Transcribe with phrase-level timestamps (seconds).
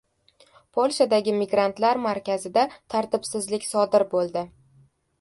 [0.77, 2.65] Polshadagi migrantlar markazida
[2.97, 4.49] tartibsizlik sodir bo‘ldi